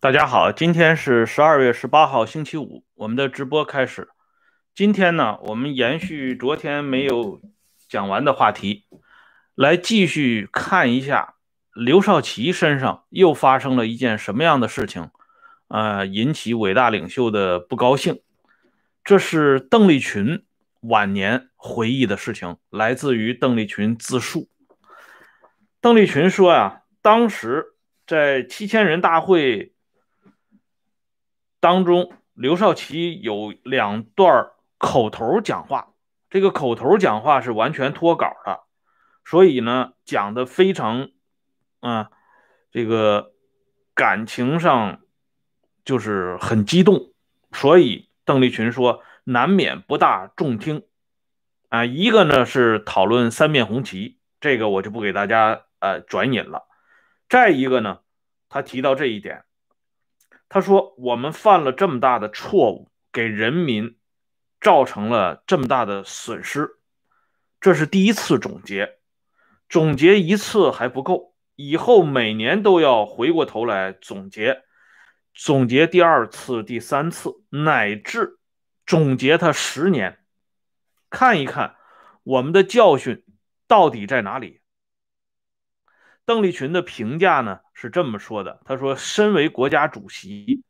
[0.00, 4.08] 大家好，今天是十二月十八号，星期五，我们的直播开始。
[4.72, 7.42] 今天呢，我们延续昨天没有
[7.88, 8.86] 讲完的话题，
[9.56, 11.34] 来继续看一下
[11.74, 15.10] 刘少奇身上又发生了一件什么样的事情，
[15.66, 18.20] 呃，引起伟大领袖的不高兴。
[19.02, 20.44] 这是邓丽群
[20.80, 24.48] 晚年回忆的事情，来自于邓丽群自述。
[25.80, 27.74] 邓丽群说呀，当时
[28.06, 29.74] 在七千人大会
[31.60, 35.94] 当中，刘少奇有两段口头讲话，
[36.30, 38.60] 这个口头讲话是完全脱稿的，
[39.24, 41.10] 所以呢，讲的非常，
[41.80, 42.10] 啊，
[42.70, 43.32] 这个
[43.94, 45.00] 感情上
[45.84, 47.12] 就是很激动，
[47.52, 50.84] 所以邓丽群说难免不大中听，
[51.68, 56.66] 啊，一个呢是讨论三面红旗，这个我就不给大家呃转引了，
[57.28, 58.00] 再一个呢，
[58.48, 59.44] 他提到这一点，
[60.48, 63.96] 他说我们犯了这么大的错误，给人民。
[64.60, 66.68] 造成了这么大的损失，
[67.60, 68.98] 这是第一次总结，
[69.68, 74.64] 总结一次还不够，以后每年都要回过头来总结，
[75.32, 78.37] 总结第二次、第三次，乃至
[78.88, 80.18] 总结他十年，
[81.10, 81.76] 看一看
[82.22, 83.22] 我们的教训
[83.66, 84.62] 到底在哪里。
[86.24, 90.64] 邓丽群的评价呢是这么说的：“他说，身为国家主席，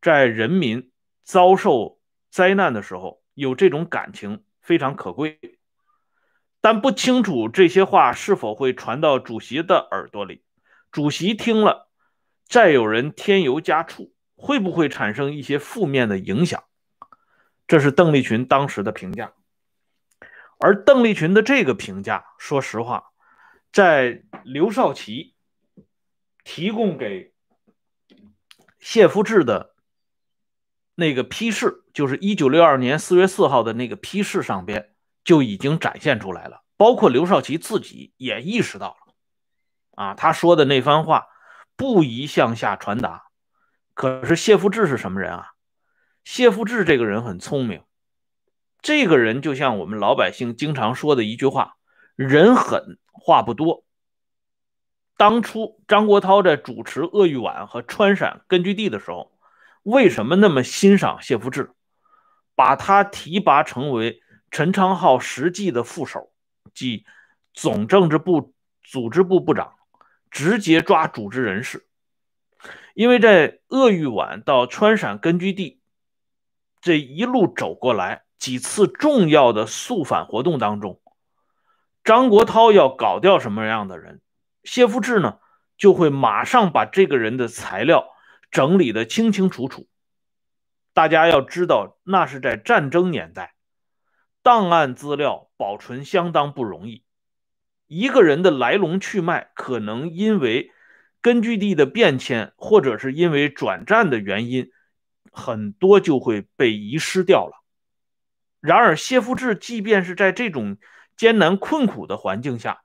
[0.00, 0.92] 在人民
[1.24, 1.98] 遭受
[2.30, 5.40] 灾难的时候。”有这种感情非常可贵，
[6.60, 10.44] 但不清楚这些话是否会传到主席的耳朵里。
[10.92, 11.90] 主席听了，
[12.46, 16.62] 再有人添油加醋，会不会产生一些负面的影响？
[17.66, 19.32] 这是邓丽群当时的评价。
[20.58, 23.12] 而邓丽群的这个评价，说实话，
[23.72, 25.34] 在刘少奇
[26.44, 27.32] 提供给
[28.78, 29.74] 谢福志的。
[30.96, 39.14] 那个批示就是一九六二年四月四号的那个批示上边就已经展现出来了，包括刘少奇自己也意识到了，
[39.96, 41.26] 啊，他说的那番话
[41.74, 43.24] 不宜向下传达。
[43.92, 45.53] 可是谢富治是什么人啊？
[46.24, 47.82] 谢富治这个人很聪明，
[48.82, 51.76] 这个人就像我们老百姓经常说的一句话：
[52.16, 53.84] 人狠话不多。
[55.16, 59.30] 当初张国焘在主持鄂豫皖和川陕根据地的时候。
[59.84, 61.70] 为什么那么欣赏谢福治，
[62.54, 66.32] 把他提拔成为陈昌浩实际的副手，
[66.72, 67.04] 即
[67.52, 69.74] 总政治部组织部部长，
[70.30, 71.86] 直接抓组织人事。
[72.94, 75.82] 因为在鄂豫皖到川陕根据地
[76.84, 81.00] 这一路走过来，几次重要的肃反活动当中，
[82.04, 84.20] 张国焘要搞掉什么样的人，
[84.64, 85.38] 谢富治呢
[85.78, 88.08] 就会马上把这个人的材料。
[88.50, 89.88] 整理的清清楚楚，
[90.92, 93.54] 大家要知道，那是在战争年代，
[94.42, 97.02] 档案资料保存相当不容易。
[97.86, 100.70] 一个人的来龙去脉，可能因为
[101.22, 104.70] 根据地的变迁，或者是因为转战的原因，
[105.34, 107.62] 很多就会被遗失掉了。
[108.60, 110.78] 然而，谢富治即便是在这种
[111.16, 112.80] 艰难困苦的环境下，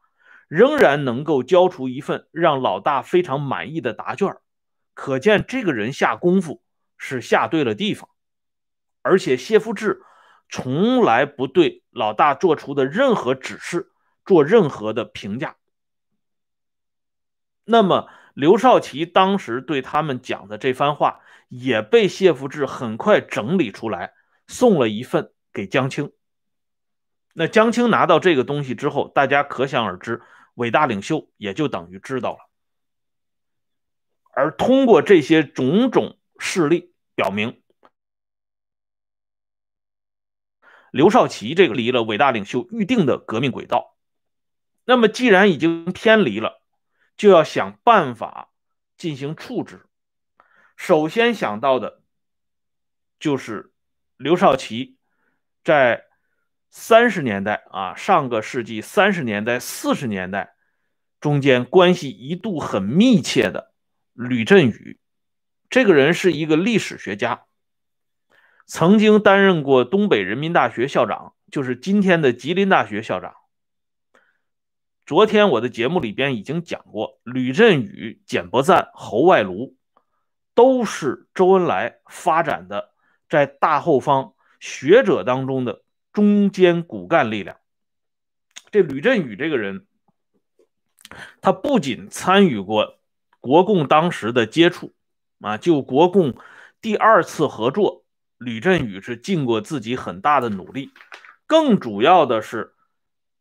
[0.49, 4.35] 仍然能够交出一份让老大非常满意的答卷。
[4.93, 6.61] 可见这个人下功夫
[6.97, 8.09] 是下对了地方，
[9.01, 10.01] 而且谢富治
[10.49, 13.91] 从来不对老大做出的任何指示
[14.25, 15.55] 做任何的评价。
[17.63, 21.19] 那么刘少奇当时对他们讲的这番话，
[21.49, 24.13] 也被谢富治很快整理出来，
[24.47, 26.13] 送了一份给江青。
[27.33, 30.21] 那江青拿到这个东西之后，大家可想而知，
[30.53, 32.49] 伟大领袖也就等于知道了。
[34.31, 37.61] 而通过这些种种事例表明，
[40.91, 43.97] 刘少奇这个离了伟大领袖预定的革命轨道。
[44.85, 46.58] 那么，既然已经偏离了，
[47.19, 48.49] 就要想办法
[48.97, 49.85] 进行处置。
[50.77, 52.01] 首先想到的，
[53.19, 53.73] 就是
[54.15, 54.97] 刘少奇
[55.65, 56.05] 在
[56.69, 60.55] 三十年代啊，上个世纪三十年代、四十年代
[61.19, 63.73] 中间关系一度很密切的。
[64.13, 64.97] 吕振宇
[65.69, 67.43] 这个人是一个历史学家，
[68.65, 73.35] 曾经担任过东北人民大学校长，就是今天的吉林大学校长。
[75.09, 79.73] 昨天我的节目里边已经讲过，吕振宇、简伯赞、侯外庐
[80.53, 82.91] 都是周恩来发展的
[83.27, 85.81] 在大后方学者当中的
[86.13, 87.57] 中坚骨干力量。
[88.69, 89.87] 这吕振宇这个人，
[91.41, 92.99] 他不仅参与过
[93.39, 94.93] 国共当时的接触
[95.41, 96.35] 啊，就国共
[96.81, 98.03] 第二次合作，
[98.37, 100.91] 吕振宇是尽过自己很大的努力。
[101.47, 102.75] 更主要的是，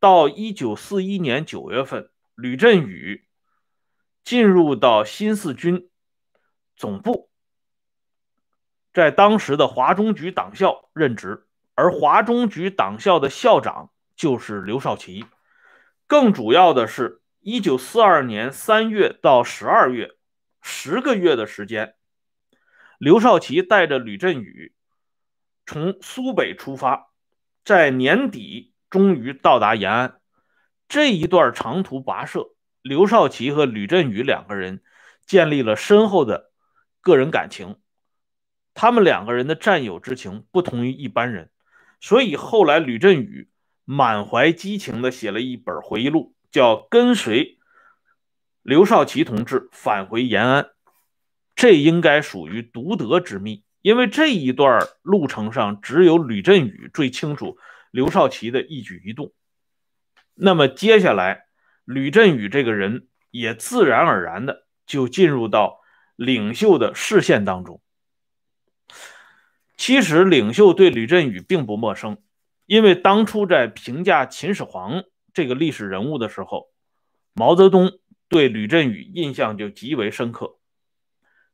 [0.01, 3.27] 到一九四一年九月份，吕振宇
[4.23, 5.91] 进入到新四军
[6.77, 7.31] 总部，
[8.93, 15.25] 在当时的华中局党校任职，而华中局党校的校长就是刘少奇。
[16.07, 20.17] 更主要的是，一九四二年三月到十二月，
[20.63, 21.97] 十个月的时间，
[22.99, 24.73] 刘少奇带着吕振宇
[25.67, 27.13] 从苏北出发。
[27.65, 30.21] 在年底终于到达延安，
[30.89, 32.49] 这一段长途跋涉，
[32.83, 34.83] 刘少奇和吕振宇两个人
[35.27, 36.51] 建立了深厚的
[37.01, 37.77] 个人感情。
[38.75, 41.51] 他们两个人的战友之情不同于一般人，
[42.01, 43.51] 所以后来吕振宇
[43.85, 47.59] 满怀激情地写了一本回忆录，叫《跟随
[48.63, 50.63] 刘少奇同志返回延安》。
[51.57, 53.65] 这应该属于独得之秘。
[53.83, 57.59] 因为这一段路程上，只有吕振宇最清楚
[57.91, 59.33] 刘少奇的一举一动。
[60.35, 61.47] 那么接下来，
[61.85, 65.81] 吕振宇这个人也自然而然的就进入到
[66.17, 67.81] 领袖的视线当中。
[69.77, 72.19] 其实，领袖对吕振宇并不陌生，
[72.67, 76.71] 因为当初在评价秦始皇这个历史人物的时候，
[77.33, 77.99] 毛泽东
[78.29, 80.59] 对吕振宇印象就极为深刻。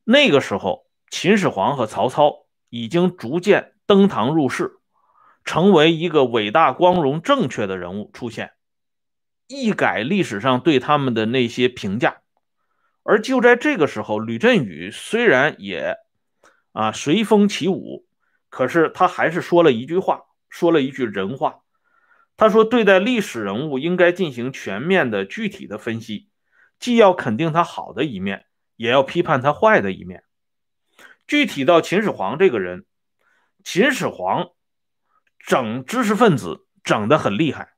[0.05, 0.85] 那个时候。
[1.11, 4.81] 秦始皇和曹操已经逐渐登堂入室，
[5.45, 8.53] 成为一个伟大、光荣、正确的人物出现，
[9.47, 12.23] 一改历史上对他们的那些评价。
[13.03, 15.97] 而就在这个时候，吕振宇虽然也
[16.73, 18.07] 啊随风起舞，
[18.49, 21.61] 可是他还是说了一句话，说了一句人话。
[22.37, 26.29] 他说：“对待历史人物，应该进行全面的、具体的分析，
[26.81, 30.25] 既要肯定他好的一面，也要批判他坏的一面。”
[31.29, 32.87] 具体到秦始皇这个人，
[33.63, 34.49] 秦始皇
[35.47, 37.75] 整知识分子整得很厉害。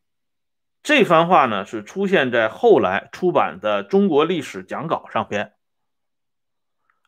[0.83, 5.55] 这番话呢是出现在后来出版的《中国历史讲稿》上边。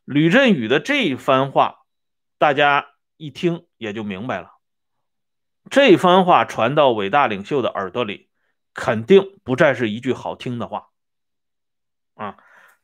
[0.04, 1.80] 吕振宇的这一番话，
[2.38, 4.50] 大家一听也就明白了。
[5.70, 8.30] 这番话传到伟大领袖的耳朵里，
[8.74, 10.88] 肯定不再是一句好听的话
[12.14, 12.36] 啊！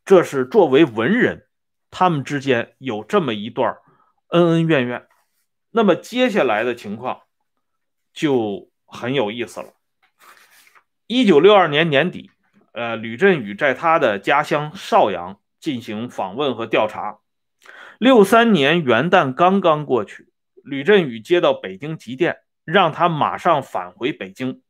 [0.05, 1.49] 这是作为文人。
[1.91, 3.79] 他们之间有这么一段
[4.29, 5.07] 恩恩怨怨，
[5.71, 7.23] 那么接下来的情况
[8.15, 9.75] 就很有意思了。
[11.07, 12.31] 一九六二年年底，
[12.73, 17.19] 呃，吕振宇在他的家乡邵阳进行访问和调查。
[17.99, 20.33] 六三年元旦刚刚过去，
[20.63, 24.63] 吕振宇接到北京急电，让他马上返回北京。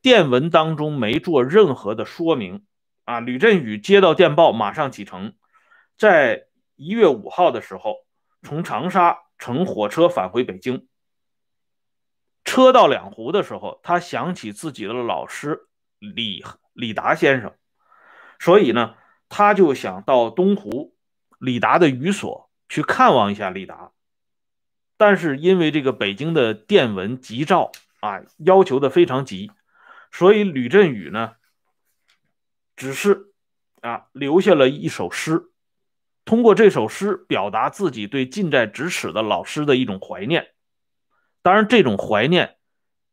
[0.00, 2.64] 电文当中没做任何的说明
[3.04, 3.20] 啊。
[3.20, 5.34] 吕振宇接到电报，马上启程。
[5.98, 6.46] 在
[6.76, 7.96] 一月五号的时候，
[8.42, 10.86] 从长沙乘火车返回北京。
[12.56, 15.66] 车到两湖的时候，他想起自己的老师
[15.98, 16.42] 李
[16.72, 17.52] 李达先生，
[18.38, 18.94] 所以呢，
[19.28, 20.96] 他就想到东湖
[21.38, 23.92] 李达的寓所去看望一下李达。
[24.96, 29.52] 但是因为这个北京的电文急召啊，要求的非常急，
[30.10, 31.34] 所以吕振宇呢，
[32.74, 33.34] 只是
[33.82, 35.50] 啊留下了一首诗。
[36.24, 40.54] 通过这首诗表达自己对近在咫尺的老师的一种怀念，
[41.46, 42.56] 当然，这种怀念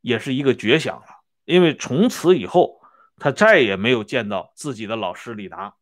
[0.02, 2.82] 也是一个绝响了，因为从此以后
[3.18, 5.76] 他再也没有见到自己的老师李达。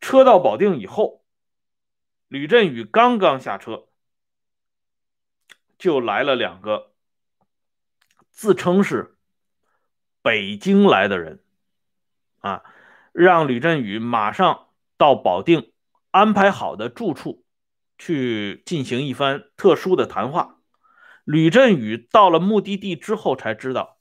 [0.00, 1.24] 车到保定以后，
[2.28, 3.88] 吕振宇刚刚下车，
[5.78, 6.92] 就来了两个
[8.30, 9.16] 自称是
[10.20, 11.42] 北京来的人，
[12.40, 12.64] 啊，
[13.12, 14.66] 让吕振宇马上。
[14.98, 15.72] 到保定
[16.10, 17.42] 安排好的住处
[18.00, 20.56] 去进行一番特殊的谈话。
[21.24, 24.00] 吕振宇到了目的地之后，才知道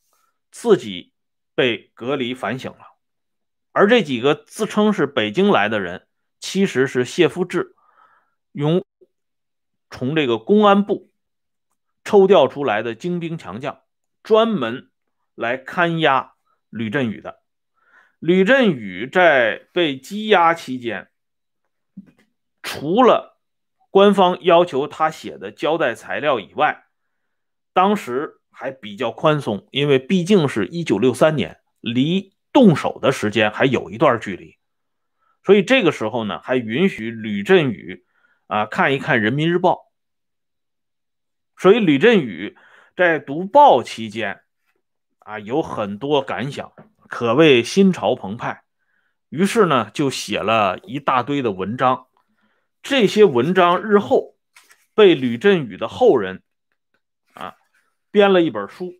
[0.49, 1.13] 自己
[1.53, 2.79] 被隔离反省了。
[3.71, 6.07] 而这几个自称是北京来的人，
[6.39, 7.75] 其实是谢夫治
[8.51, 8.83] 用
[9.91, 11.11] 从这个公安部
[12.03, 13.81] 抽调出来的精兵强将，
[14.23, 14.89] 专门
[15.35, 16.33] 来看押
[16.69, 17.43] 吕振宇的。
[18.17, 21.09] 吕振宇在被羁押期间，
[22.63, 23.28] 除了
[23.89, 26.85] 官方要求他写的交代材料以外，
[27.73, 34.57] 当时还比较宽松，因为毕竟是一九六三年，离动手的时间还有一段距离，
[35.43, 38.05] 所以这个时候呢，还允许吕振宇
[38.47, 39.73] 啊看一看《人民日报》。
[41.57, 42.57] 所以吕振宇
[42.95, 44.41] 在读报期间。
[45.19, 46.73] 啊，有很多感想，
[47.07, 48.63] 可谓心潮澎湃。
[49.29, 52.07] 于是呢，就写了一大堆的文章。
[52.81, 54.35] 这些文章日后
[54.93, 56.41] 被吕振宇的后人
[57.33, 57.55] 啊
[58.11, 58.93] 编了一本书，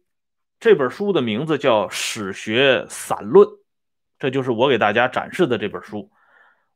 [0.59, 3.47] 这本书的名字叫《史学散论》，
[4.19, 6.11] 这就是我给大家展示的这本书。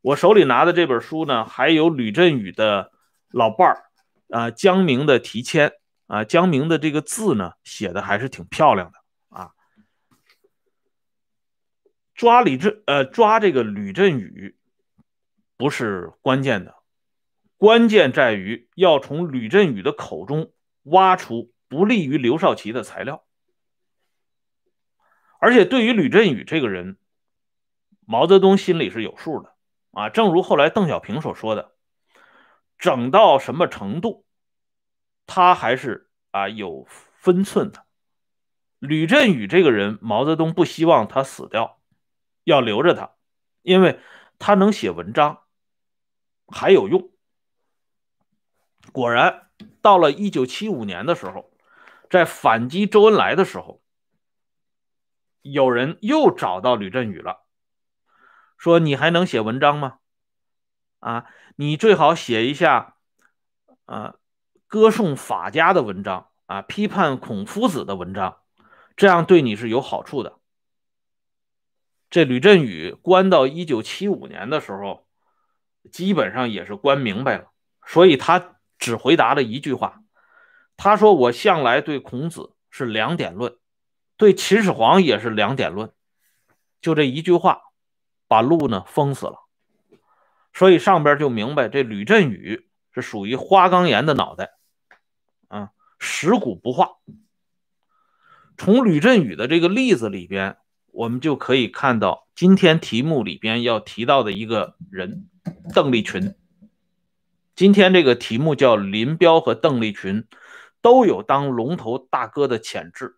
[0.01, 2.91] 我手里拿的这本书呢，还有吕振宇的
[3.29, 3.83] 老伴儿
[4.29, 5.74] 啊江明的题签
[6.07, 9.51] 啊，江明的这个字呢写的还是挺漂亮的啊。
[12.15, 14.57] 抓李振呃抓这个吕振宇
[15.55, 16.75] 不是关键的。
[17.63, 20.51] 关键在于要从吕振宇的口中
[20.82, 23.24] 挖出不利于刘少奇的材料，
[25.39, 26.98] 而且对于吕振宇这个人，
[28.05, 29.55] 毛泽东心里是有数的
[29.91, 30.10] 啊。
[30.10, 31.72] 正如后来邓小平所说的，
[32.77, 34.25] 整到什么程度，
[35.25, 37.86] 他还是啊有分寸的。
[38.79, 41.79] 吕振宇这个人，毛泽东不希望他死掉，
[42.43, 43.12] 要留着他，
[43.62, 44.01] 因为
[44.38, 45.43] 他能写文章，
[46.48, 47.12] 还有用。
[48.92, 49.50] 果然，
[49.82, 51.52] 到了一九七五年的时候，
[52.10, 53.82] 在反击周恩来的时候，
[55.42, 57.44] 有人又找到吕振宇了，
[58.58, 60.00] 说：“你还能写文章吗？
[61.00, 61.25] 啊，
[61.56, 62.98] 你最好写一下，
[63.86, 64.16] 啊，
[64.68, 68.42] 歌颂法家的文章啊，批判孔夫子的文章，
[68.96, 70.38] 这样对你是有好处的。”
[72.12, 75.08] 这吕振宇关到一九七五年的时候，
[75.92, 77.52] 基本上也是关明白了，
[77.88, 78.52] 所以他。
[78.84, 80.02] 只回答了一句话，
[80.75, 83.56] 他说：“我向来对孔子是两点论，
[84.18, 85.94] 对秦始皇也是两点论。”
[86.82, 87.62] 就这一句话，
[88.28, 89.38] 把路呢封死了。
[90.52, 94.50] 所以上边就明白，这吕振宇是属于花岗岩的脑袋，
[95.48, 96.98] 啊，石骨不化。
[98.58, 105.30] 从吕振宇的这个例子里边，我们就可以看到今天题目里边要提到的一个人——
[105.74, 106.36] 邓丽群。
[107.55, 110.27] 今天这个题目叫林彪和邓丽群
[110.81, 113.17] 都有当龙头大哥的潜质，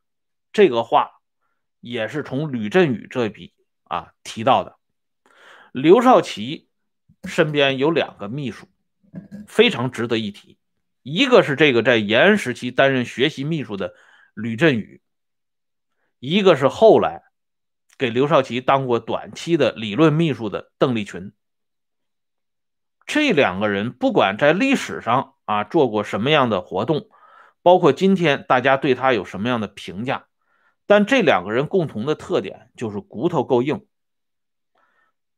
[0.52, 1.22] 这个话
[1.80, 3.54] 也是从吕振宇这笔
[3.86, 4.76] 啊提到的。
[5.72, 6.68] 刘少奇
[7.24, 8.68] 身边有两个秘书，
[9.48, 10.58] 非常值得一提，
[11.02, 13.94] 一个是这个在延安时期担任学习秘书的
[14.34, 15.02] 吕振宇，
[16.20, 17.24] 一个是后来
[17.98, 21.32] 给刘少奇当过短期的理论秘书的邓丽群。
[23.06, 27.08] 这两个人不管在历史上啊做过什么样的活动，
[27.62, 30.26] 包括今天大家对他有什么样的评价，
[30.88, 33.86] 但这两个人共同的特点就是骨头够硬。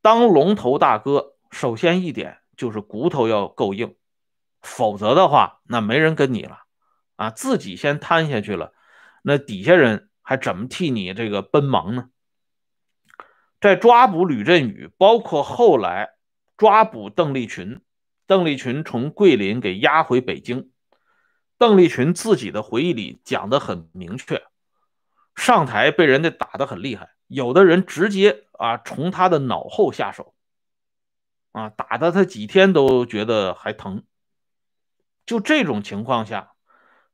[0.01, 3.95] 当龙头大哥，首先一点就是骨头要够硬，
[4.62, 6.59] 否则的话，那没人跟你了
[7.17, 8.71] 啊，自己先瘫下去了，
[9.24, 12.09] 那底下人还怎么替你这个奔忙呢？
[13.59, 16.16] 在抓捕吕振宇，包括后来。
[16.57, 17.81] 抓捕邓丽群，
[18.25, 20.71] 邓丽群从桂林给押回北京。
[21.59, 24.43] 邓丽群自己的回忆里讲的很明确，
[25.35, 30.33] 上台被人家打得很厉害，有的人直接啊从他的脑后下手，
[31.51, 34.03] 啊打的他几天都觉得还疼。
[35.27, 36.53] 就这种情况下，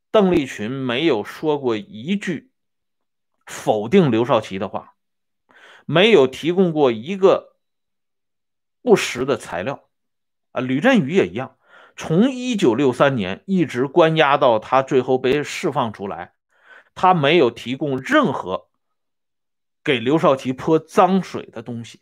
[0.10, 2.52] 邓丽群没有说过一句
[3.46, 4.94] 否定刘少奇的话，
[5.86, 7.53] 没有提供过一个。
[8.84, 9.86] 不实的材料，
[10.52, 11.58] 啊，吕振宇也一样，
[11.96, 16.34] 从一九六三年一直关押到他最后被释放出来，
[16.94, 18.68] 他没有提供任何
[19.86, 22.02] 给刘少奇泼脏水的东西。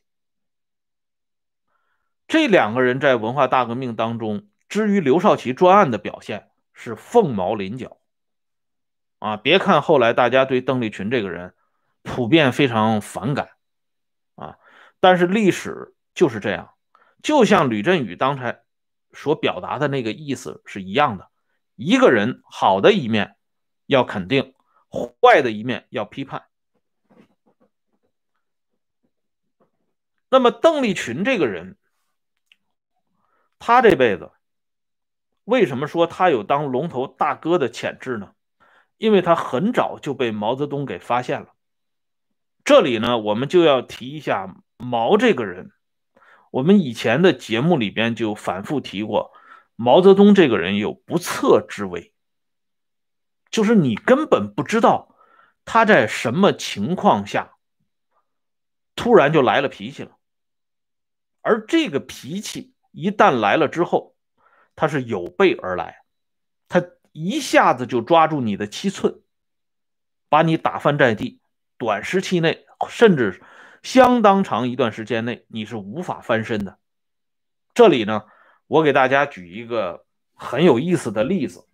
[2.28, 7.98] 这两个人在文化大革命当中，至于刘少奇专案的表现是凤毛麟角，
[9.20, 11.54] 啊，别看后来大家对邓丽群这个人
[12.02, 13.52] 普遍非常反感，
[14.34, 14.58] 啊，
[15.00, 15.94] 但是历史。
[16.14, 16.74] 就是这样，
[17.24, 18.64] 就像吕振宇刚才
[19.14, 21.30] 所表达的那个意思是一样的。
[21.76, 23.36] 一个人好的一面
[23.86, 24.54] 要肯定，
[24.90, 26.46] 坏的一面要批判。
[30.30, 31.78] 那么邓丽群这个人，
[33.60, 34.32] 他这辈子
[35.44, 38.34] 为什么说他有当龙头大哥的潜质呢？
[38.98, 41.54] 因为他很早就被毛泽东给发现了。
[42.64, 45.72] 这里呢，我们就要提一下毛这个人。
[46.52, 49.32] 我们以前的节目里边就反复提过，
[49.76, 52.14] 毛泽东这个人有不测之危，
[53.50, 55.16] 就是你根本不知道
[55.66, 57.56] 他在什么情况下
[58.96, 60.18] 突然就来了脾气了，
[61.42, 64.16] 而这个脾气一旦来了之后，
[64.76, 66.04] 他是有备而来，
[66.68, 69.22] 他一下子就抓住你的七寸，
[70.28, 71.40] 把你打翻在地，
[71.78, 73.42] 短时期内，甚至
[73.82, 76.78] 相当长一段时间内，你是无法翻身的。
[77.74, 78.26] 这里呢，
[78.68, 81.68] 我给大家举一个很有意思的例子，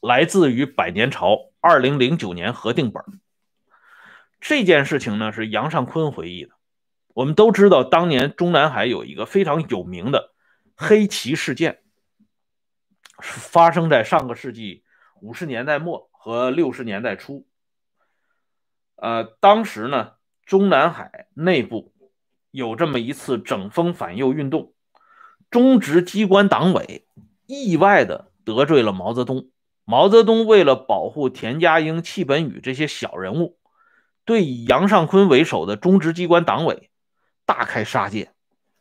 [0.00, 3.02] 来自于百年朝二零零九年核定本。
[4.40, 6.52] 这件事情呢，是杨尚昆回忆的。
[7.14, 10.34] 我们都知道，当年中南海有一个非常有名的
[10.76, 11.82] 黑旗事件，
[13.22, 14.84] 发生在上个世纪
[15.20, 17.46] 五十年代末和六十年代初。
[18.96, 20.12] 呃，当时呢，
[20.46, 21.92] 中南海内部
[22.50, 24.72] 有这么一次整风反右运动，
[25.50, 27.06] 中直机关党委
[27.46, 29.50] 意外的得罪了毛泽东。
[29.84, 33.58] 毛泽东为了保护田家英、戚本禹这些小人物，
[34.24, 36.90] 对以杨尚昆为首的中直机关党委。
[37.44, 38.32] 大开杀戒，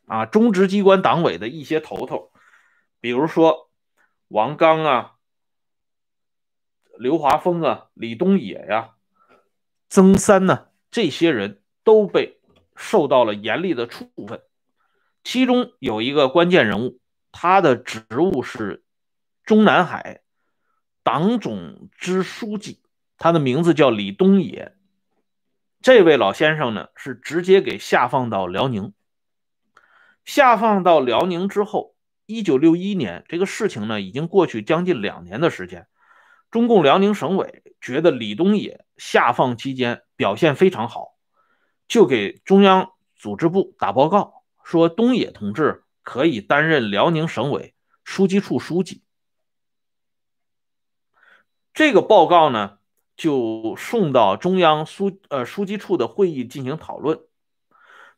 [0.07, 2.31] 啊，中直机关党委的一些头头，
[2.99, 3.69] 比如说
[4.27, 5.13] 王刚啊、
[6.97, 8.95] 刘华峰啊、李东野呀、
[9.87, 12.39] 曾三呢，这些人都被
[12.77, 14.41] 受到了严厉的处分。
[15.25, 17.01] 其中有一个关键人物，
[17.33, 18.85] 他的职务是
[19.43, 20.21] 中南海
[21.03, 22.79] 党总支书记，
[23.17, 24.77] 他的名字叫李东野。
[25.81, 28.93] 这位老先生呢，是直接给下放到辽宁。
[30.23, 35.87] 下放到辽宁之后，一九六一年，这个事情呢，已经过去将近两年的时间。
[36.55, 41.17] 中共辽宁省委觉得李东野下放期间表现非常好，
[41.85, 49.03] 就给中央组织部打报告，说东野同志可以担任辽宁省委书记处书记。
[51.73, 52.77] 这个报告呢？
[53.17, 57.19] 就送到中央书呃书记处的会议进行讨论。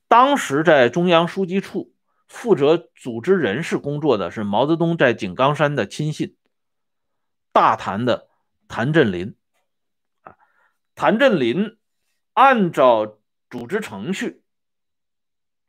[0.08, 1.91] 当时在中央书记处
[2.27, 6.36] 负责组织人事工作的是毛泽东在井冈山的亲信，
[7.51, 8.26] 大谈的
[8.67, 9.36] 谭震林。
[10.21, 10.36] 啊，
[10.95, 11.77] 谭震林
[12.33, 13.19] 按照
[13.50, 14.43] 组织程序，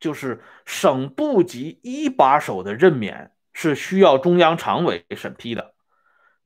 [0.00, 5.74] 就是省部级一把手的任免是需要中央常委审批的。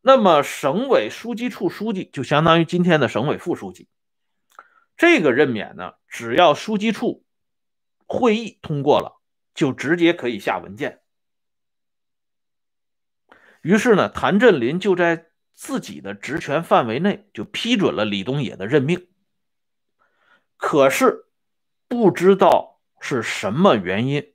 [0.00, 3.88] 那么，省委书记处书记就相当于今天的省委副书记。
[4.96, 7.24] 这个任免呢，只要书记处
[8.06, 9.20] 会议通过了，
[9.54, 11.00] 就直接可以下文件。
[13.62, 19.08] 于是呢，谭震林就在自己的职权范围内就批准了李东野的任命。
[20.56, 21.26] 可是，
[21.88, 24.34] 不知道是什么原因，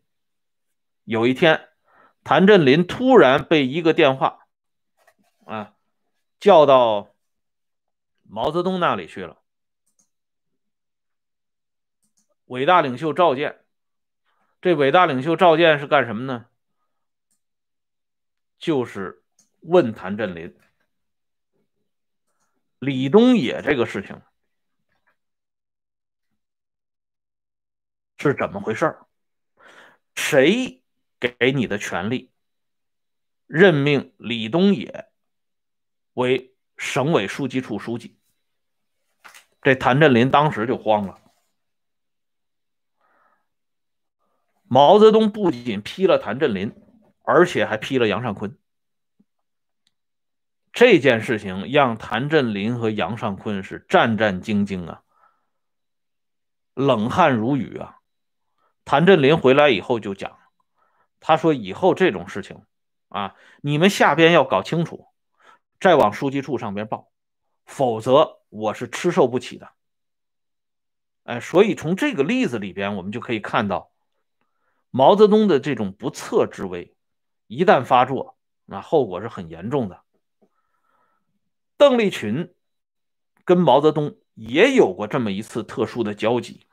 [1.04, 1.70] 有一天，
[2.24, 4.48] 谭震林突然被一个电话。
[5.46, 5.76] 啊，
[6.40, 7.16] 叫到
[8.24, 9.42] 毛泽东那里去了。
[12.46, 13.64] 伟大领袖召见，
[14.62, 16.48] 这伟大领袖召见是干什么呢？
[18.58, 19.24] 就是
[19.62, 20.58] 问谭震林、
[22.80, 24.22] 李东野这个事情
[28.18, 28.98] 是怎么回事
[30.16, 30.84] 谁
[31.20, 32.32] 给你的权利
[33.46, 35.10] 任命李东野？
[36.14, 38.18] 为省委书记处书记，
[39.62, 41.22] 这谭震林当时就慌了。
[44.64, 46.74] 毛泽东不仅批了谭震林，
[47.24, 48.58] 而且还批了杨尚昆。
[50.78, 55.02] 这件事情让谭震林和杨尚昆是战战兢兢啊，
[56.76, 57.98] 冷汗如雨啊。
[58.86, 60.38] 谭震林回来以后就讲，
[61.20, 62.62] 他说：“以后这种事情
[63.10, 65.08] 啊，你们下边要搞清楚。”
[65.82, 67.10] 再往书记处上边报，
[67.66, 69.72] 否则我是吃受不起的。
[71.24, 73.92] 哎，所以从这个例子里边，我们就可以看到
[74.92, 76.96] 毛泽东的这种不测之威，
[77.48, 80.04] 一旦发作，那后果是很严重的。
[81.78, 82.54] 邓丽群
[83.46, 86.68] 跟毛泽东也有过这么一次特殊的交集。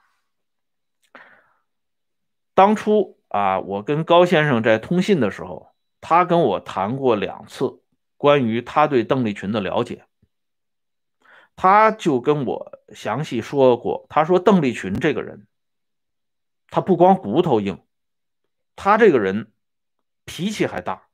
[2.54, 7.80] 当初啊，我跟高先生在通信的时候，他跟我谈过两次。
[8.16, 10.06] 关于他对邓丽群的了解，
[11.56, 14.06] 他就跟我详细说过。
[14.08, 15.46] 他说邓丽群这个人，
[16.70, 17.84] 他不光骨头硬，
[18.76, 19.52] 他这个人
[20.24, 21.08] 脾气还大。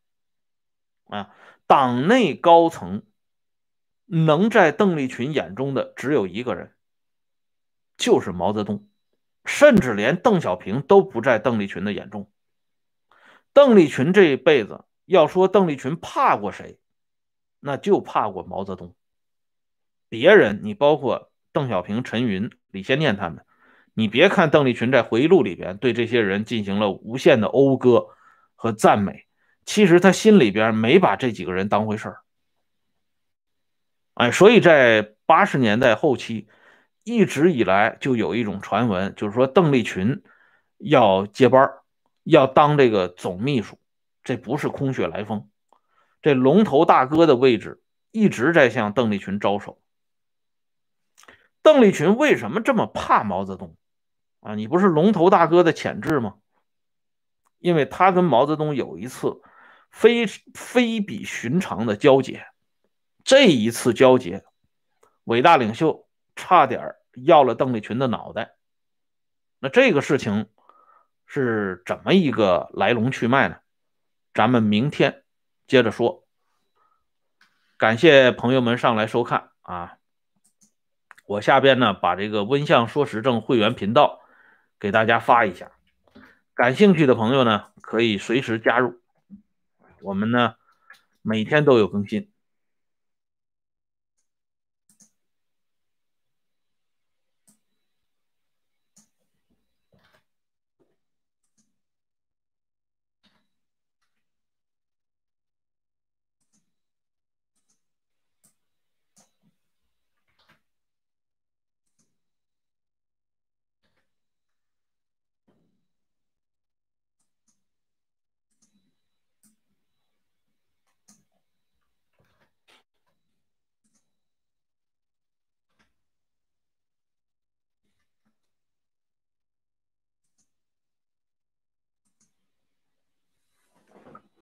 [1.07, 1.35] 啊，
[1.67, 3.03] 党内高层
[4.13, 6.73] 能在邓丽群眼中的只有一个人，
[7.97, 8.89] 就是毛泽东，
[9.45, 12.29] 甚至连邓小平都不在邓丽群的眼中。
[13.53, 16.81] 邓丽群这一辈子，要说邓丽群怕过谁？
[17.61, 18.97] 那就怕过毛泽东，
[20.09, 23.45] 别人你包括邓小平、陈云、李先念他们，
[23.95, 28.09] 你别看邓丽群在回忆录里边对这些人进行了无限的讴歌
[28.57, 29.27] 和赞美，
[29.65, 32.23] 其实他心里边没把这几个人当回事儿。
[34.21, 36.47] 哎，所以在八十年代后期，
[37.05, 40.23] 一直以来就有一种传闻，就是说邓丽群
[40.77, 41.71] 要接班，
[42.23, 43.79] 要当这个总秘书，
[44.23, 45.49] 这不是空穴来风。
[46.21, 47.81] 这龙头大哥的位置
[48.11, 49.81] 一直在向邓丽群招手。
[51.63, 53.75] 邓丽群为什么这么怕毛泽东
[54.41, 54.55] 啊？
[54.55, 56.35] 你不是龙头大哥的潜质吗？
[57.59, 59.41] 因为他跟毛泽东有一次
[59.91, 62.45] 非非比寻常的交接，
[63.31, 64.43] 这一次交接，
[65.23, 68.57] 伟大领袖差点要了邓丽群的脑袋。
[69.61, 70.49] 那这个事情
[71.27, 73.59] 是怎么一个来龙去脉呢？
[74.35, 75.23] 咱们明天
[75.69, 76.27] 接着说。
[77.77, 79.99] 感谢朋友们上来收看啊！
[81.25, 84.23] 我下边呢把这个温相说时政会员频道
[84.81, 85.71] 给大家发一下。
[86.53, 89.01] 感兴趣的朋友呢，可以随时加入。
[90.03, 90.57] 我们呢，
[91.23, 92.29] 每天都有更新。